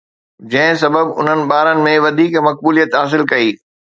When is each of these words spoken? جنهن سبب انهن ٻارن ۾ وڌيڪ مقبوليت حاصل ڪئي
جنهن 0.53 0.77
سبب 0.83 1.07
انهن 1.19 1.41
ٻارن 1.51 1.83
۾ 1.89 1.93
وڌيڪ 2.05 2.39
مقبوليت 2.47 2.99
حاصل 3.01 3.27
ڪئي 3.33 3.55